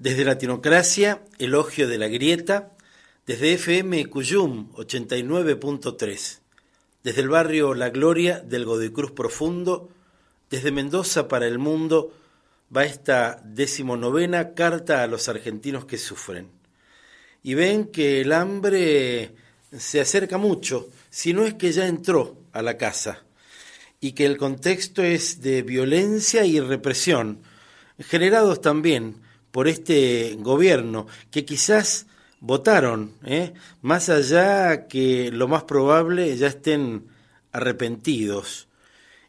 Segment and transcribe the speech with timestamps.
[0.00, 2.72] Desde Latinocracia, Elogio de la Grieta,
[3.26, 6.38] desde FM Cuyum 89.3,
[7.04, 9.90] desde el barrio La Gloria del Godecruz Profundo,
[10.48, 12.14] desde Mendoza para el mundo,
[12.74, 16.48] va esta decimonovena carta a los argentinos que sufren.
[17.42, 19.34] Y ven que el hambre
[19.76, 23.22] se acerca mucho, si no es que ya entró a la casa,
[24.00, 27.42] y que el contexto es de violencia y represión,
[27.98, 32.06] generados también por este gobierno, que quizás
[32.40, 33.52] votaron, ¿eh?
[33.82, 37.06] más allá que lo más probable ya estén
[37.52, 38.68] arrepentidos,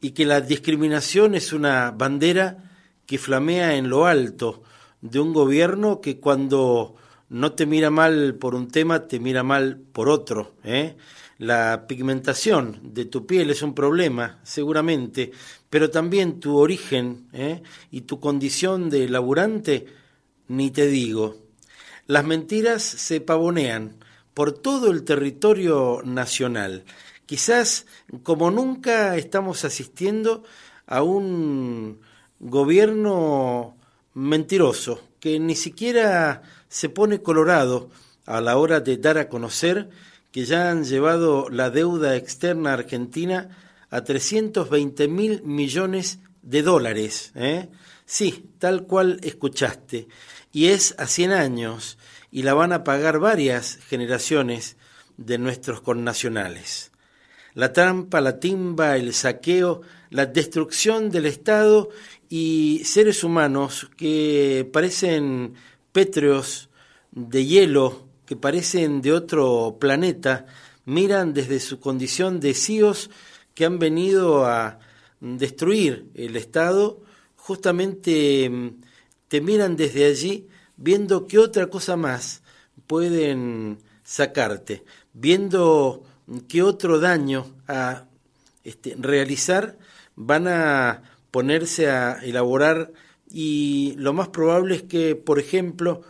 [0.00, 2.64] y que la discriminación es una bandera
[3.06, 4.62] que flamea en lo alto
[5.00, 6.96] de un gobierno que cuando
[7.28, 10.54] no te mira mal por un tema, te mira mal por otro.
[10.64, 10.96] ¿eh?
[11.38, 15.32] La pigmentación de tu piel es un problema, seguramente,
[15.68, 17.62] pero también tu origen ¿eh?
[17.90, 19.86] y tu condición de laburante
[20.48, 21.36] ni te digo.
[22.06, 23.96] Las mentiras se pavonean
[24.34, 26.84] por todo el territorio nacional.
[27.26, 27.86] Quizás
[28.22, 30.44] como nunca estamos asistiendo
[30.86, 32.00] a un
[32.38, 33.76] gobierno
[34.14, 37.90] mentiroso que ni siquiera se pone colorado
[38.26, 39.88] a la hora de dar a conocer
[40.30, 43.56] que ya han llevado la deuda externa argentina
[43.90, 47.32] a 320 mil millones de dólares.
[47.34, 47.68] ¿eh?
[48.06, 50.06] Sí, tal cual escuchaste
[50.52, 51.98] y es a 100 años
[52.30, 54.76] y la van a pagar varias generaciones
[55.16, 56.92] de nuestros connacionales.
[57.54, 61.88] La trampa, la timba, el saqueo, la destrucción del Estado
[62.28, 65.54] y seres humanos que parecen
[65.90, 66.70] pétreos
[67.10, 70.46] de hielo, que parecen de otro planeta,
[70.84, 73.10] miran desde su condición de cíos
[73.54, 74.78] que han venido a
[75.20, 77.02] destruir el Estado,
[77.46, 78.50] justamente
[79.28, 82.42] te miran desde allí viendo qué otra cosa más
[82.88, 84.82] pueden sacarte,
[85.12, 86.02] viendo
[86.48, 88.06] qué otro daño a
[88.64, 89.78] este, realizar
[90.16, 92.92] van a ponerse a elaborar
[93.30, 96.02] y lo más probable es que, por ejemplo,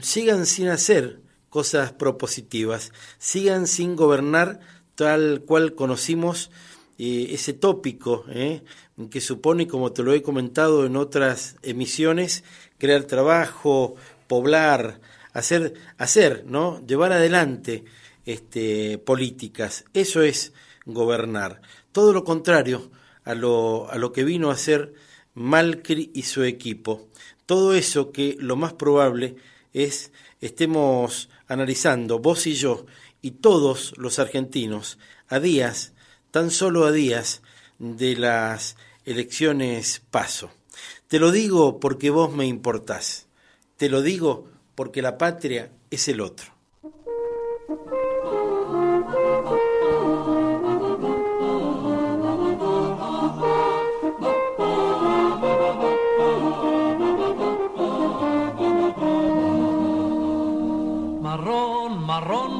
[0.00, 4.60] sigan sin hacer cosas propositivas, sigan sin gobernar
[4.94, 6.52] tal cual conocimos
[6.98, 8.62] ese tópico ¿eh?
[9.10, 12.42] que supone, como te lo he comentado en otras emisiones,
[12.76, 13.94] crear trabajo,
[14.26, 15.00] poblar,
[15.32, 16.84] hacer, hacer, ¿no?
[16.86, 17.84] Llevar adelante
[18.26, 19.84] este, políticas.
[19.94, 20.52] Eso es
[20.86, 21.62] gobernar.
[21.92, 22.90] Todo lo contrario
[23.24, 24.94] a lo, a lo que vino a hacer
[25.34, 27.08] Malcri y su equipo.
[27.46, 29.36] Todo eso que lo más probable
[29.72, 32.86] es estemos analizando vos y yo
[33.22, 34.98] y todos los argentinos
[35.28, 35.94] a días
[36.30, 37.42] tan solo a días
[37.78, 40.50] de las elecciones paso.
[41.08, 43.26] Te lo digo porque vos me importás.
[43.76, 46.57] Te lo digo porque la patria es el otro.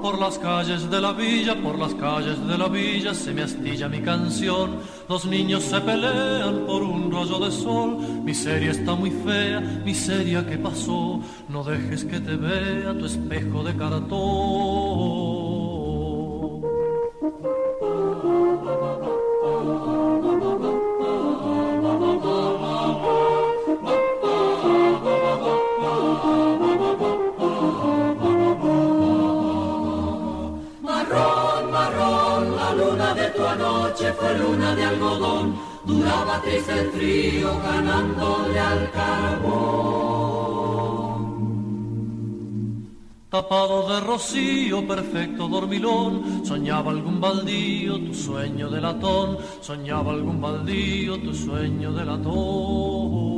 [0.00, 3.88] Por las calles de la villa, por las calles de la villa se me astilla
[3.88, 4.78] mi canción.
[5.08, 7.98] Los niños se pelean por un rayo de sol.
[8.22, 11.20] Miseria está muy fea, miseria que pasó.
[11.48, 15.39] No dejes que te vea tu espejo de cartón.
[33.58, 40.10] Fue luna de algodón, duraba triste el frío ganándole al carbón.
[43.30, 51.20] Tapado de rocío, perfecto dormilón, soñaba algún baldío, tu sueño de latón, soñaba algún baldío,
[51.20, 53.29] tu sueño de latón.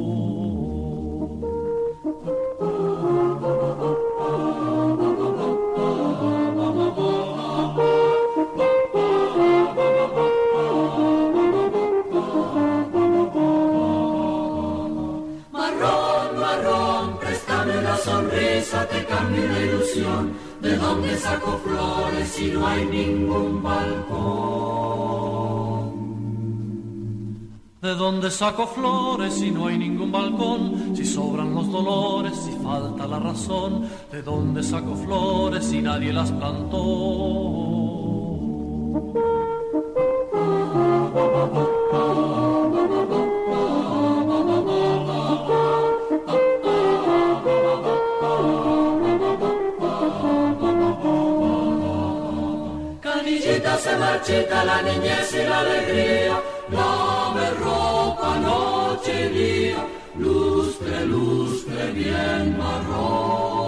[20.61, 24.93] ¿De dónde saco flores si no hay ningún balcón?
[27.83, 30.97] ¿De dónde saco flores si no hay ningún balcón?
[30.97, 33.89] Si sobran los dolores, si falta la razón.
[34.12, 37.83] ¿De dónde saco flores si nadie las plantó?
[53.99, 59.87] Marchita la niñez y la alegría, dame ropa noche y día,
[60.19, 63.63] lustre, lustre bien marrón.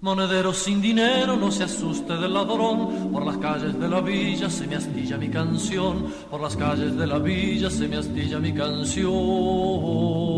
[0.00, 3.10] Monedero sin dinero, no se asuste del ladrón.
[3.10, 6.12] Por las calles de la villa se me astilla mi canción.
[6.30, 10.33] Por las calles de la villa se me astilla mi canción.